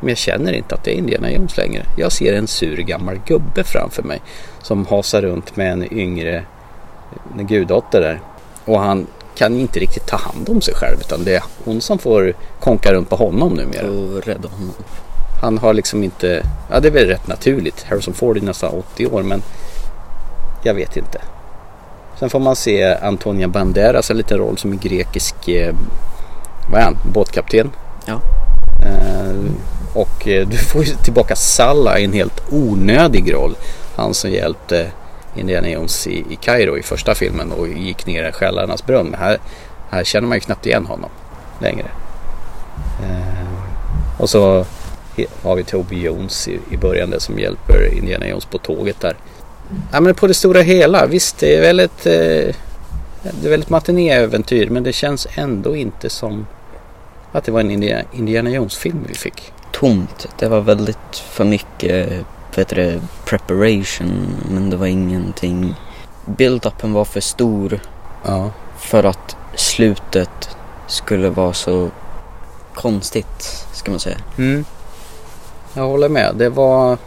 men 0.00 0.08
jag 0.08 0.18
känner 0.18 0.52
inte 0.52 0.74
att 0.74 0.84
det 0.84 0.90
är 0.90 0.98
Indiana 0.98 1.30
Jones 1.30 1.56
längre. 1.56 1.86
Jag 1.96 2.12
ser 2.12 2.32
en 2.32 2.46
sur 2.46 2.76
gammal 2.76 3.18
gubbe 3.26 3.64
framför 3.64 4.02
mig 4.02 4.20
som 4.62 4.86
hasar 4.86 5.22
runt 5.22 5.56
med 5.56 5.72
en 5.72 5.92
yngre 5.92 6.44
en 7.38 7.46
guddotter 7.46 8.00
där. 8.00 8.20
Och 8.64 8.80
han 8.80 9.06
kan 9.34 9.56
inte 9.56 9.78
riktigt 9.78 10.06
ta 10.06 10.16
hand 10.16 10.48
om 10.48 10.60
sig 10.60 10.74
själv 10.74 10.96
utan 11.00 11.24
det 11.24 11.34
är 11.34 11.42
hon 11.64 11.80
som 11.80 11.98
får 11.98 12.34
konka 12.60 12.92
runt 12.92 13.10
på 13.10 13.16
honom 13.16 13.52
numera. 13.52 13.90
Och 13.90 14.26
rädda 14.26 14.48
honom. 14.48 14.74
Han 15.42 15.58
har 15.58 15.74
liksom 15.74 16.04
inte, 16.04 16.42
ja 16.70 16.80
det 16.80 16.88
är 16.88 16.92
väl 16.92 17.06
rätt 17.06 17.26
naturligt. 17.26 17.82
Harrison 17.82 18.14
Ford 18.14 18.36
är 18.36 18.40
nästan 18.40 18.70
80 18.92 19.06
år 19.06 19.22
men 19.22 19.42
jag 20.62 20.74
vet 20.74 20.96
inte. 20.96 21.20
Sen 22.18 22.30
får 22.30 22.40
man 22.40 22.56
se 22.56 22.94
Antonia 22.94 23.48
Banderas, 23.48 24.10
en 24.10 24.16
liten 24.16 24.38
roll 24.38 24.58
som 24.58 24.72
en 24.72 24.78
grekisk, 24.78 25.48
eh, 25.48 25.74
vad 26.70 26.80
är 26.80 26.84
han, 26.84 26.96
båtkapten. 27.12 27.70
Ja. 28.06 28.20
Eh, 28.86 29.34
och 29.94 30.28
eh, 30.28 30.48
du 30.48 30.56
får 30.56 30.84
ju 30.84 30.94
tillbaka 30.94 31.36
Salla 31.36 31.98
i 31.98 32.04
en 32.04 32.12
helt 32.12 32.42
onödig 32.50 33.34
roll. 33.34 33.56
Han 33.96 34.14
som 34.14 34.30
hjälpte 34.30 34.86
Indiana 35.36 35.68
Jones 35.68 36.06
i, 36.06 36.24
i 36.30 36.36
Kairo 36.40 36.78
i 36.78 36.82
första 36.82 37.14
filmen 37.14 37.52
och 37.52 37.68
gick 37.68 38.06
ner 38.06 38.28
i 38.28 38.32
skällarnas 38.32 38.86
brunn. 38.86 39.06
Men 39.06 39.20
här, 39.20 39.38
här 39.90 40.04
känner 40.04 40.28
man 40.28 40.36
ju 40.36 40.40
knappt 40.40 40.66
igen 40.66 40.86
honom 40.86 41.10
längre. 41.60 41.86
Eh, 43.02 44.20
och 44.20 44.30
så 44.30 44.66
har 45.42 45.56
vi 45.56 45.64
Toby 45.64 46.02
Jones 46.02 46.48
i, 46.48 46.58
i 46.70 46.76
början 46.76 47.10
där 47.10 47.18
som 47.18 47.38
hjälper 47.38 47.94
Indiana 47.94 48.28
Jones 48.28 48.44
på 48.44 48.58
tåget 48.58 49.00
där. 49.00 49.16
Ja 49.92 50.00
men 50.00 50.14
på 50.14 50.26
det 50.26 50.34
stora 50.34 50.60
hela, 50.60 51.06
visst 51.06 51.38
det 51.38 51.56
är 51.56 51.60
väl 51.60 51.80
ett, 51.80 52.06
eh, 52.06 52.54
det 53.22 53.46
är 53.46 53.50
väl 53.50 53.60
ett 53.60 53.70
matinéäventyr 53.70 54.70
men 54.70 54.82
det 54.82 54.92
känns 54.92 55.26
ändå 55.34 55.76
inte 55.76 56.10
som 56.10 56.46
att 57.32 57.44
det 57.44 57.52
var 57.52 57.60
en 57.60 57.70
Indiana 58.12 58.50
Jones-film 58.50 59.04
vi 59.08 59.14
fick. 59.14 59.52
Tomt. 59.74 60.28
Det 60.38 60.48
var 60.48 60.60
väldigt 60.60 61.16
för 61.16 61.44
mycket 61.44 62.08
vet 62.56 62.68
du, 62.68 63.00
preparation 63.24 64.36
men 64.50 64.70
det 64.70 64.76
var 64.76 64.86
ingenting. 64.86 65.74
Build-upen 66.26 66.92
var 66.92 67.04
för 67.04 67.20
stor 67.20 67.80
Ja. 68.24 68.50
för 68.78 69.04
att 69.04 69.36
slutet 69.54 70.56
skulle 70.86 71.28
vara 71.30 71.52
så 71.52 71.90
konstigt, 72.74 73.66
ska 73.72 73.90
man 73.90 74.00
säga. 74.00 74.16
Mm. 74.38 74.64
Jag 75.74 75.82
håller 75.86 76.08
med. 76.08 76.34
Det 76.36 76.48
var 76.48 76.98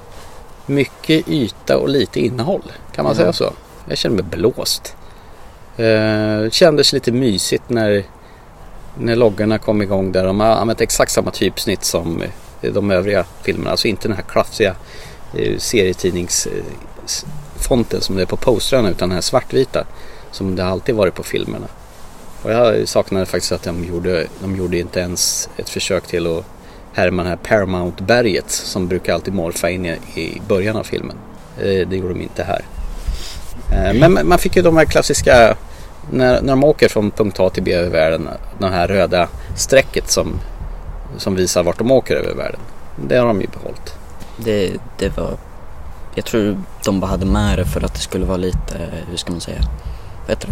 mycket 0.66 1.28
yta 1.28 1.78
och 1.78 1.90
lite 1.90 2.20
innehåll. 2.20 2.72
Kan 2.96 3.04
man 3.06 3.14
Ja. 3.14 3.18
säga 3.18 3.34
så? 3.34 3.54
Jag 3.90 3.98
kände 3.98 4.24
mig 4.24 4.32
blåst. 4.32 4.96
Eh, 5.78 6.50
kändes 6.52 6.94
lite 6.94 7.12
mysigt 7.12 7.64
när, 7.70 8.04
när 8.98 9.16
loggorna 9.16 9.58
kom 9.58 9.82
igång 9.82 10.12
där. 10.12 10.26
De 10.26 10.40
har 10.40 10.48
använt 10.48 10.82
exakt 10.82 11.12
samma 11.12 11.32
typsnitt 11.32 11.84
som 11.84 12.24
de 12.62 12.92
övriga 12.92 13.26
filmerna. 13.44 13.72
Alltså 13.72 13.88
inte 13.88 14.08
den 14.08 14.18
här 14.18 14.24
klassiga 14.24 14.76
eh, 15.34 15.58
serietidningsfonten 15.58 18.02
som 18.02 18.16
det 18.16 18.22
är 18.22 18.26
på 18.26 18.38
postrarna 18.38 18.90
utan 18.90 19.10
den 19.10 19.16
här 19.16 19.22
svartvita 19.22 19.86
som 20.32 20.56
det 20.56 20.66
alltid 20.66 20.96
varit 20.96 21.16
på 21.16 21.24
filmerna. 21.24 21.68
Och 22.44 22.52
jag 22.52 22.88
saknade 22.88 23.26
faktiskt 23.26 23.52
att 23.52 23.64
de 23.64 23.84
gjorde, 23.84 24.28
de 24.42 24.56
gjorde 24.56 24.78
inte 24.80 25.00
ens 25.00 25.50
ett 25.58 25.70
försök 25.70 26.08
till 26.08 26.38
att 26.38 26.46
härma 26.94 27.24
det 27.24 27.30
här 27.30 27.36
Paramount-berget 27.38 28.52
som 28.52 28.88
brukar 28.88 29.14
alltid 29.14 29.34
morfa 29.34 29.70
in 29.70 29.86
i, 29.86 29.90
i 30.16 30.42
början 30.48 30.76
av 30.76 30.84
filmen. 30.84 31.16
Eh, 31.58 31.88
det 31.88 31.96
gjorde 31.96 32.14
de 32.14 32.22
inte 32.22 32.44
här. 32.44 32.62
Eh, 33.72 33.94
men 34.00 34.14
man- 34.14 34.28
man 34.28 34.40
fick 34.40 34.56
ju 34.56 34.62
de 34.62 34.78
här 34.78 34.86
klassiska, 34.86 35.56
när, 36.12 36.42
när 36.42 36.48
de 36.54 36.64
åker 36.64 36.90
från 36.90 37.12
punkt 37.12 37.40
A 37.40 37.50
till 37.50 37.64
B 37.64 37.74
över 37.74 37.90
världen, 37.90 38.30
det 38.60 38.68
här 38.68 38.88
röda 38.88 39.28
strecket 39.56 40.12
som, 40.12 40.40
som 41.20 41.36
visar 41.36 41.64
vart 41.64 41.78
de 41.78 41.92
åker 41.92 42.16
över 42.16 42.34
världen. 42.36 42.60
Det 43.08 43.18
har 43.18 43.28
de 43.28 43.42
ju 43.42 43.48
behållit. 43.48 43.94
Det, 44.38 44.72
det 45.00 45.18
var... 45.18 45.38
Jag 46.16 46.26
tror 46.26 46.58
de 46.86 47.00
bara 47.00 47.08
hade 47.08 47.26
med 47.26 47.58
det 47.60 47.66
för 47.66 47.86
att 47.86 47.94
det 47.94 48.00
skulle 48.00 48.26
vara 48.26 48.38
lite, 48.38 48.78
hur 49.10 49.18
ska 49.18 49.32
man 49.32 49.42
säga, 49.42 49.62
bättre. 50.28 50.50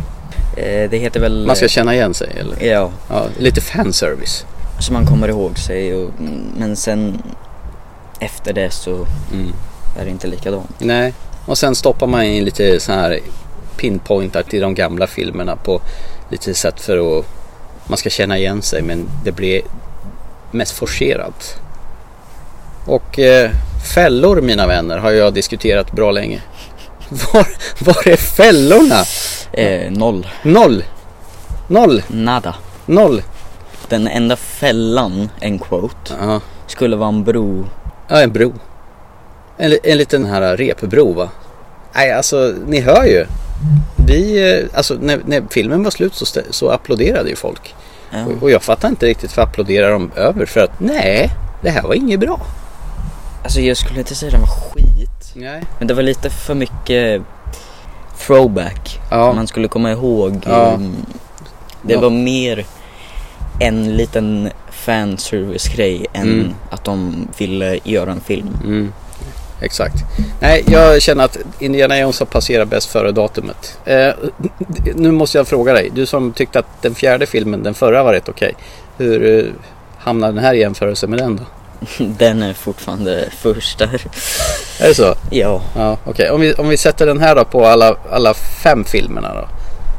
Eh, 0.57 0.89
det 0.89 0.97
heter 0.97 1.19
väl... 1.19 1.45
Man 1.47 1.55
ska 1.55 1.67
känna 1.67 1.93
igen 1.95 2.13
sig 2.13 2.29
eller? 2.39 2.63
Ja, 2.63 2.89
Ja, 3.09 3.25
lite 3.37 3.61
fanservice. 3.61 4.45
så 4.79 4.93
man 4.93 5.05
kommer 5.05 5.27
ihåg 5.27 5.57
sig 5.59 5.95
och, 5.95 6.11
men 6.57 6.75
sen 6.75 7.21
efter 8.19 8.53
det 8.53 8.71
så 8.71 8.91
Mm. 9.33 9.53
är 9.99 10.05
det 10.05 10.09
inte 10.11 10.27
likadant. 10.27 10.69
Nej, 10.79 11.13
och 11.45 11.57
sen 11.57 11.75
stoppar 11.75 12.07
man 12.07 12.23
in 12.23 12.45
lite 12.45 12.79
så 12.79 12.91
här 12.91 13.19
pinpointar 13.77 14.43
till 14.43 14.61
de 14.61 14.75
gamla 14.75 15.07
filmerna 15.07 15.55
på 15.55 15.81
lite 16.29 16.53
sätt 16.53 16.79
för 16.81 17.19
att 17.19 17.25
man 17.87 17.97
ska 17.97 18.09
känna 18.09 18.37
igen 18.37 18.61
sig 18.61 18.81
men 18.81 19.09
det 19.23 19.31
blir 19.31 19.61
mest 20.51 20.71
forcerat. 20.77 21.55
Och 22.85 23.19
eh, 23.19 23.51
fällor 23.93 24.41
mina 24.41 24.67
vänner 24.67 24.97
har 24.97 25.11
jag 25.11 25.33
diskuterat 25.33 25.91
bra 25.91 26.11
länge. 26.11 26.41
Var, 27.33 27.47
var 27.79 28.07
är 28.07 28.15
fällorna? 28.17 29.03
Eh, 29.53 29.91
noll. 29.91 30.27
Noll! 30.43 30.83
Noll! 31.67 32.03
Nada. 32.07 32.55
Noll! 32.85 33.21
Den 33.89 34.07
enda 34.07 34.35
fällan, 34.35 35.29
en 35.39 35.59
quote, 35.59 36.13
Ja, 36.19 36.41
skulle 36.67 36.95
vara 36.95 37.09
en 37.09 37.23
bro. 37.23 37.65
ja 38.07 38.21
en 38.21 38.31
bro. 38.33 38.53
En, 39.57 39.77
en 39.83 39.97
liten 39.97 40.25
här 40.25 40.57
repbro 40.57 41.13
va? 41.13 41.29
Nej 41.95 42.11
alltså 42.11 42.53
ni 42.67 42.79
hör 42.79 43.03
ju. 43.05 43.25
Vi, 44.07 44.51
eh, 44.53 44.77
alltså 44.77 44.93
när, 45.01 45.21
när 45.25 45.43
filmen 45.49 45.83
var 45.83 45.91
slut 45.91 46.15
så, 46.15 46.41
så 46.49 46.69
applåderade 46.69 47.29
ju 47.29 47.35
folk. 47.35 47.75
Ja. 48.15 48.25
Och, 48.25 48.43
och 48.43 48.51
jag 48.51 48.63
fattar 48.63 48.89
inte 48.89 49.05
riktigt 49.05 49.37
vad 49.37 49.43
applåderar 49.47 49.91
de 49.91 50.11
över 50.15 50.45
för 50.45 50.59
att 50.59 50.79
nej, 50.79 51.31
det 51.61 51.69
här 51.69 51.81
var 51.83 51.93
inget 51.93 52.19
bra. 52.19 52.41
Alltså 53.43 53.59
jag 53.61 53.77
skulle 53.77 53.99
inte 53.99 54.15
säga 54.15 54.31
den 54.31 54.41
var 54.41 54.47
skit. 54.47 55.31
Nej. 55.33 55.63
Men 55.79 55.87
det 55.87 55.93
var 55.93 56.03
lite 56.03 56.29
för 56.29 56.53
mycket 56.55 57.21
throwback. 58.25 58.99
Ja. 59.11 59.33
Man 59.33 59.47
skulle 59.47 59.67
komma 59.67 59.91
ihåg. 59.91 60.39
Ja. 60.45 60.71
ehm, 60.73 60.95
Det 61.81 61.93
Ja. 61.93 61.99
var 61.99 62.09
mer 62.09 62.65
en 63.59 63.93
liten 63.97 64.49
fanservice-grej 64.71 66.05
än 66.13 66.21
Mm. 66.39 66.53
att 66.69 66.83
de 66.83 67.27
ville 67.37 67.79
göra 67.83 68.11
en 68.11 68.21
film. 68.21 68.57
Mm. 68.63 68.93
Exakt. 69.61 69.95
Nej, 70.39 70.63
jag 70.67 71.01
känner 71.01 71.23
att 71.25 71.37
Indiana 71.59 71.99
Jones 71.99 72.19
har 72.19 72.25
passerat 72.25 72.67
bäst 72.67 72.89
före 72.89 73.11
datumet. 73.11 73.77
Eh, 73.85 74.13
nu 74.95 75.11
måste 75.11 75.37
jag 75.37 75.47
fråga 75.47 75.73
dig, 75.73 75.91
du 75.95 76.05
som 76.05 76.33
tyckte 76.33 76.59
att 76.59 76.81
den 76.81 76.95
fjärde 76.95 77.25
filmen, 77.25 77.63
den 77.63 77.73
förra 77.73 78.03
var 78.03 78.13
rätt 78.13 78.29
okej. 78.29 78.53
Hur 78.97 79.45
eh, 79.45 79.51
hamnar 79.97 80.27
den 80.27 80.43
här 80.43 80.53
i 80.53 80.59
jämförelse 80.59 81.07
med 81.07 81.19
den 81.19 81.35
då? 81.35 81.43
Den 82.17 82.43
är 82.43 82.53
fortfarande 82.53 83.29
första. 83.37 83.83
Är 84.79 84.87
det 84.87 84.95
så? 84.95 85.15
ja, 85.29 85.61
Ja, 85.75 85.97
okej. 86.05 86.29
Om, 86.31 86.41
vi, 86.41 86.53
om 86.53 86.69
vi 86.69 86.77
sätter 86.77 87.05
den 87.05 87.19
här 87.19 87.35
då 87.35 87.45
på 87.45 87.65
alla, 87.65 87.95
alla 88.11 88.33
fem 88.33 88.83
filmerna 88.83 89.33
då. 89.33 89.47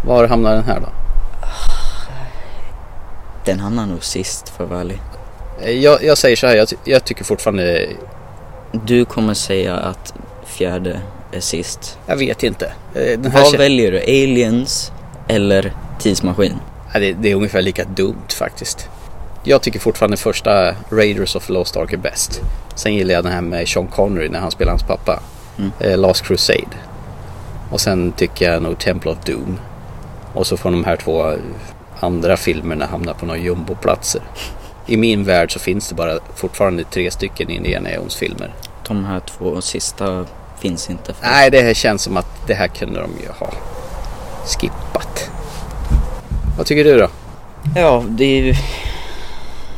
Var 0.09 0.29
hamnar 0.29 0.55
den 0.55 0.65
här 0.65 0.81
då? 0.81 0.89
den 3.45 3.61
hamnar 3.61 3.87
nog 3.87 4.05
sist 4.05 4.49
för 4.49 4.81
ärlig. 4.81 5.01
Eh, 5.63 5.71
Jag, 5.71 6.05
jag 6.05 6.19
säger 6.19 6.37
så 6.37 6.47
här, 6.47 6.57
jag, 6.57 6.69
jag 6.85 7.05
tycker 7.05 7.25
fortfarande, 7.25 7.87
Du 8.85 9.05
kommer 9.05 9.35
säga 9.35 9.77
att 9.77 10.15
fjärde 10.47 11.01
är 11.33 11.41
sist. 11.41 11.99
jag 12.07 12.17
vet 12.17 12.43
inte. 12.43 12.67
Eh, 12.95 13.19
Den 13.19 13.33
här 13.33 13.43
Vad 13.43 13.55
kän- 13.55 13.59
väljer 13.59 13.93
du? 13.93 13.99
Aliens 14.01 14.93
eller 15.29 15.73
tidsmaskin? 15.99 16.55
Ja, 16.95 17.01
det, 17.01 17.13
det 17.13 17.31
är 17.31 17.35
ungefär 17.35 17.63
lika 17.63 17.85
dumt 17.85 18.29
faktiskt. 18.39 18.89
Jag 19.45 19.63
tycker 19.63 19.79
fortfarande 19.81 20.17
första 20.17 20.75
Raiders 20.91 21.37
of 21.37 21.47
the 21.47 21.53
Lost 21.53 21.77
Ark 21.77 21.93
är 21.93 21.97
bäst. 21.97 22.41
Sen 22.75 22.95
gillar 22.95 23.15
jag 23.15 23.25
den 23.25 23.33
här 23.33 23.41
med 23.41 23.69
Sean 23.69 23.87
Connery 23.87 24.29
när 24.29 24.39
han 24.41 24.51
spelar 24.51 24.71
hans 24.73 24.83
pappa. 24.83 25.23
Mm. 25.59 25.71
Eh, 25.81 25.99
Last 25.99 26.23
Crusade. 26.27 26.77
Och 27.71 27.81
sen 27.81 28.13
tycker 28.13 28.53
jag 28.53 28.63
nog 28.63 28.79
Temple 28.79 29.11
of 29.11 29.19
Doom. 29.25 29.59
Och 30.35 30.47
så 30.47 30.57
får 30.57 30.71
de 30.71 30.85
här 30.85 30.97
två 30.97 31.33
andra 32.01 32.37
filmerna 32.37 32.87
hamna 32.87 33.15
på 33.15 33.27
några 33.27 33.41
jumboplatser. 33.41 34.23
I 34.87 34.97
min 34.97 35.25
värld 35.25 35.53
så 35.53 35.59
finns 35.59 35.89
det 35.89 35.95
bara 35.95 36.19
fortfarande 36.35 36.85
tre 36.85 37.11
stycken 37.11 37.51
Indiana 37.51 37.89
Jones-filmer. 37.95 38.55
De 38.89 39.05
här 39.05 39.21
två 39.21 39.61
sista 39.61 40.25
finns 40.59 40.91
inte. 40.91 41.15
För. 41.15 41.27
Nej, 41.27 41.51
det 41.51 41.63
här 41.63 41.75
känns 41.75 42.03
som 42.03 42.17
att 42.17 42.47
det 42.47 42.55
här 42.55 42.69
kunde 42.69 43.01
de 43.01 43.11
ju 43.23 43.29
ha 43.29 43.53
skippat. 44.47 45.31
Vad 46.57 46.67
tycker 46.67 46.85
du 46.85 46.99
då? 46.99 47.09
Ja, 47.75 48.05
det 48.09 48.25
är 48.25 48.43
ju... 48.43 48.55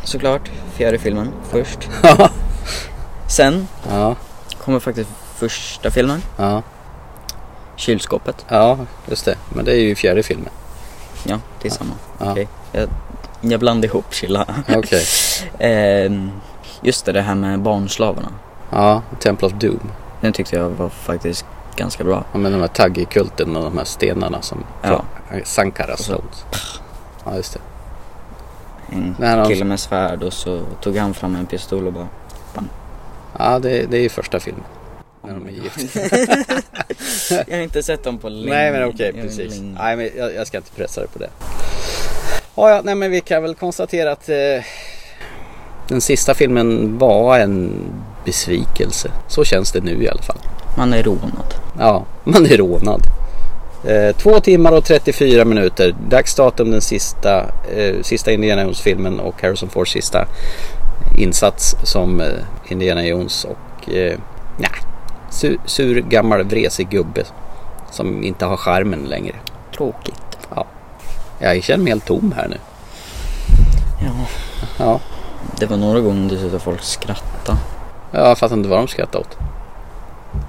såklart 0.04 0.50
fjärde 0.74 0.98
filmen 0.98 1.32
först. 1.50 1.88
Sen 3.28 3.68
ja, 3.90 4.16
kommer 4.64 4.80
faktiskt 4.80 5.10
första 5.36 5.90
filmen, 5.90 6.22
ja, 6.36 6.62
Kylskåpet. 7.76 8.46
ja, 8.48 8.78
just 9.06 9.24
det. 9.24 9.36
Men 9.54 9.64
det 9.64 9.72
är 9.72 9.80
ju 9.80 9.94
fjärde 9.94 10.22
filmen. 10.22 10.52
Ja, 11.24 11.40
det 11.62 11.68
är 11.68 11.72
samma. 11.72 11.94
Ja. 12.18 12.32
Okej. 12.32 12.48
Jag, 12.72 12.88
jag 13.40 13.60
blandade 13.60 13.86
ihop 13.86 14.14
chilla. 14.14 14.46
Okej. 14.68 15.04
Ehm, 15.58 16.30
just 16.82 17.04
det, 17.04 17.12
det 17.12 17.22
här 17.22 17.34
med 17.34 17.60
barnslavarna. 17.60 18.28
Ja, 18.70 19.02
Temple 19.20 19.46
of 19.46 19.52
Doom. 19.52 19.90
Den 20.20 20.32
tyckte 20.32 20.56
jag 20.56 20.68
var 20.70 20.88
faktiskt 20.88 21.44
ganska 21.76 22.04
bra. 22.04 22.24
Ja, 22.32 22.38
men 22.38 22.52
de 22.52 22.60
här 22.60 22.68
taggikulten 22.68 23.56
och 23.56 23.62
de 23.64 23.78
här 23.78 23.84
stenarna 23.84 24.42
som 24.42 24.64
Ja. 24.82 25.04
Sankara 25.44 25.92
Och 25.92 25.98
så- 25.98 26.04
Stones. 26.04 26.44
Ja, 27.24 27.36
just 27.36 27.52
det. 27.52 27.60
En 28.92 29.16
Nej, 29.18 29.46
kille 29.48 29.64
med 29.64 29.80
svärd 29.80 30.22
och 30.22 30.32
så 30.32 30.60
tog 30.80 30.96
han 30.96 31.14
fram 31.14 31.34
en 31.36 31.46
pistol 31.46 31.86
och 31.86 31.92
bara 31.92 32.08
Ja, 33.38 33.58
det, 33.58 33.90
det 33.90 33.96
är 33.96 34.00
ju 34.02 34.08
första 34.08 34.40
filmen. 34.40 34.64
När 35.26 35.34
de 35.34 35.46
är 35.46 35.50
gifta. 35.50 35.98
Jag 37.48 37.56
har 37.56 37.62
inte 37.62 37.82
sett 37.82 38.04
dem 38.04 38.18
på 38.18 38.28
länge. 38.28 38.56
Nej 38.56 38.72
men 38.72 38.84
okej, 38.88 39.12
Jag- 39.14 39.24
precis. 39.24 39.60
Nej 39.60 39.96
men 39.96 40.10
jag, 40.16 40.34
jag 40.34 40.46
ska 40.46 40.56
inte 40.56 40.70
pressa 40.72 41.00
dig 41.00 41.10
på 41.12 41.18
det. 41.18 41.30
Ja, 42.54 42.70
ja, 42.70 42.80
nej 42.84 42.94
men 42.94 43.10
vi 43.10 43.20
kan 43.20 43.42
väl 43.42 43.54
konstatera 43.54 44.12
att 44.12 44.28
eh, 44.28 44.64
den 45.88 46.00
sista 46.00 46.34
filmen 46.34 46.98
var 46.98 47.38
en 47.38 47.72
besvikelse. 48.28 49.10
Så 49.28 49.44
känns 49.44 49.72
det 49.72 49.80
nu 49.80 50.02
i 50.02 50.08
alla 50.08 50.22
fall. 50.22 50.38
Man 50.76 50.92
är 50.92 51.02
rånad. 51.02 51.54
Ja, 51.78 52.04
man 52.24 52.46
är 52.46 52.56
rånad. 52.56 53.02
Eh, 53.84 54.16
två 54.16 54.40
timmar 54.40 54.72
och 54.72 54.84
34 54.84 55.44
minuter. 55.44 55.94
Dagsdatum 56.08 56.70
den 56.70 56.80
sista, 56.80 57.46
eh, 57.76 58.02
sista 58.02 58.32
Indiana 58.32 58.62
Jones-filmen 58.62 59.20
och 59.20 59.42
Harrison 59.42 59.68
Fords 59.68 59.92
sista 59.92 60.28
insats 61.18 61.76
som 61.82 62.20
eh, 62.20 62.26
Indiana 62.68 63.06
Jones 63.06 63.44
och 63.44 63.92
eh, 63.94 64.18
nej, 64.56 64.70
sur, 65.30 65.58
sur 65.66 66.00
gammal 66.00 66.42
vresig 66.42 66.88
gubbe 66.88 67.24
som 67.90 68.24
inte 68.24 68.44
har 68.44 68.56
charmen 68.56 69.04
längre. 69.04 69.34
Tråkigt. 69.76 70.38
Jag 71.40 71.62
känner 71.62 71.84
mig 71.84 71.92
helt 71.92 72.06
tom 72.06 72.34
här 72.36 72.48
nu. 72.48 72.56
Ja. 74.04 74.26
Ja, 74.78 75.00
Det 75.58 75.66
var 75.66 75.76
några 75.76 76.00
gånger 76.00 76.30
dessutom 76.30 76.60
folk 76.60 76.82
skrattade. 76.82 77.37
Jag 78.10 78.38
fattar 78.38 78.56
inte 78.56 78.68
vad 78.68 78.78
de 78.78 78.88
skrattade 78.88 79.18
åt. 79.18 79.38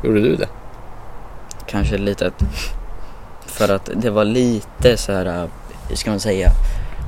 Gjorde 0.03 0.19
du 0.19 0.35
det? 0.35 0.47
Kanske 1.65 1.97
lite 1.97 2.31
för 3.45 3.69
att 3.75 3.89
det 3.95 4.09
var 4.09 4.25
lite 4.25 4.97
så 4.97 5.11
här, 5.11 5.25
äh, 5.25 5.95
ska 5.95 6.09
man 6.09 6.19
säga, 6.19 6.49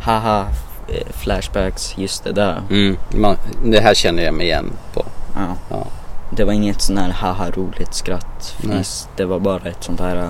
haha, 0.04 0.46
eh, 0.88 1.08
flashbacks, 1.12 1.98
just 1.98 2.24
det 2.24 2.32
där. 2.32 2.62
Mm, 2.70 2.98
man, 3.16 3.38
det 3.66 3.80
här 3.80 3.94
känner 3.94 4.24
jag 4.24 4.34
mig 4.34 4.46
igen 4.46 4.72
på. 4.94 5.06
Ja. 5.36 5.56
Ja. 5.70 5.88
Det 6.30 6.44
var 6.44 6.54
inget 6.54 6.82
sån 6.82 6.98
här 6.98 7.10
haha 7.10 7.52
roligt 7.52 7.94
skratt. 7.94 8.56
Fniss. 8.60 9.08
Det 9.16 9.26
var 9.26 9.40
bara 9.40 9.70
ett 9.70 9.84
sånt 9.84 10.00
här, 10.00 10.16
äh, 10.16 10.30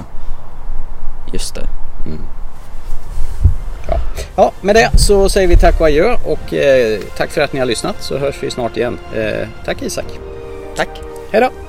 just 1.33 1.55
det. 1.55 1.67
Ja, 4.35 4.51
med 4.61 4.75
det 4.75 4.91
så 4.95 5.29
säger 5.29 5.47
vi 5.47 5.57
tack 5.57 5.79
och 5.81 5.87
adjö 5.87 6.17
och 6.25 6.53
eh, 6.53 6.99
tack 7.17 7.31
för 7.31 7.41
att 7.41 7.53
ni 7.53 7.59
har 7.59 7.65
lyssnat 7.65 7.95
så 7.99 8.17
hörs 8.17 8.43
vi 8.43 8.51
snart 8.51 8.77
igen. 8.77 8.99
Eh, 9.15 9.47
tack 9.65 9.81
Isak. 9.81 10.05
Tack. 10.75 10.89
Hej 11.31 11.41
då! 11.41 11.60